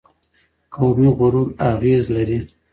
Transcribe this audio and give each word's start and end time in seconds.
قومي 0.73 1.09
غرور 1.17 1.47
اغېز 1.71 2.03
لري. 2.15 2.39